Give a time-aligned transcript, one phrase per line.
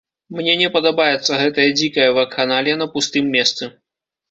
[0.37, 3.73] Мне не падабаецца гэтая дзікая вакханалія на пустым месцы.